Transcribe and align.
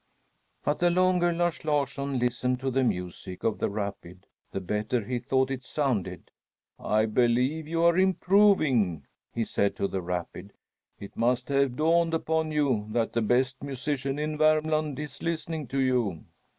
But 0.63 0.79
the 0.79 0.89
longer 0.89 1.31
Lars 1.31 1.63
Larsson 1.63 2.17
listened 2.17 2.59
to 2.61 2.71
the 2.71 2.83
music 2.83 3.43
of 3.43 3.59
the 3.59 3.69
rapid, 3.69 4.25
the 4.51 4.59
better 4.59 5.05
he 5.05 5.19
thought 5.19 5.51
it 5.51 5.63
sounded. 5.63 6.31
"I 6.79 7.05
believe 7.05 7.67
you 7.67 7.83
are 7.83 7.95
improving," 7.95 9.05
he 9.31 9.45
said 9.45 9.75
to 9.75 9.87
the 9.87 10.01
rapid. 10.01 10.53
"It 10.99 11.15
must 11.15 11.49
have 11.49 11.75
dawned 11.75 12.15
upon 12.15 12.51
you 12.51 12.87
that 12.93 13.13
the 13.13 13.21
best 13.21 13.61
musician 13.61 14.17
in 14.17 14.39
Vermland 14.39 14.97
is 14.97 15.21
listening 15.21 15.67
to 15.67 15.77
you!" 15.77 16.25